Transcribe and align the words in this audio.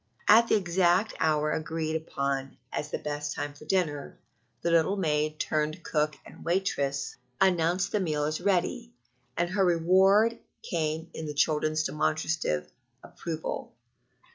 At 0.27 0.47
the 0.47 0.55
exact 0.55 1.13
hour 1.19 1.51
agreed 1.51 1.95
upon 1.95 2.57
as 2.73 2.89
the 2.89 2.97
best 2.97 3.35
time 3.35 3.53
for 3.53 3.65
dinner, 3.65 4.17
the 4.63 4.71
little 4.71 4.97
maid, 4.97 5.39
turned 5.39 5.83
cook 5.83 6.15
and 6.25 6.43
waitress, 6.43 7.17
announced 7.39 7.91
the 7.91 7.99
meal 7.99 8.23
as 8.23 8.41
ready, 8.41 8.93
and 9.37 9.51
her 9.51 9.63
reward 9.63 10.39
came 10.63 11.11
in 11.13 11.27
the 11.27 11.35
children's 11.35 11.83
demonstrative 11.83 12.71
approval. 13.03 13.75